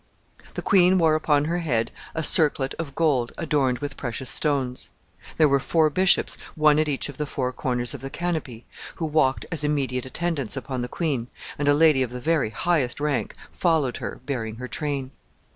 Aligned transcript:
The 0.55 0.63
queen 0.63 0.97
wore 0.97 1.13
upon 1.13 1.45
her 1.45 1.59
head 1.59 1.91
a 2.15 2.23
circlet 2.23 2.73
of 2.79 2.95
gold 2.95 3.33
adorned 3.37 3.77
with 3.77 3.97
precious 3.97 4.31
stones. 4.31 4.89
There 5.37 5.47
were 5.47 5.59
four 5.59 5.91
bishops, 5.91 6.39
one 6.55 6.79
at 6.79 6.87
each 6.87 7.07
of 7.07 7.17
the 7.17 7.27
four 7.27 7.53
corners 7.53 7.93
of 7.93 8.01
the 8.01 8.09
canopy, 8.09 8.65
who 8.95 9.05
walked 9.05 9.45
as 9.51 9.63
immediate 9.63 10.07
attendants 10.07 10.57
upon 10.57 10.81
the 10.81 10.87
queen, 10.87 11.27
and 11.59 11.67
a 11.67 11.75
lady 11.75 12.01
of 12.01 12.09
the 12.09 12.19
very 12.19 12.49
highest 12.49 12.99
rank 12.99 13.35
followed 13.51 13.97
her, 13.97 14.19
bearing 14.25 14.55
her 14.55 14.67
train. 14.67 15.11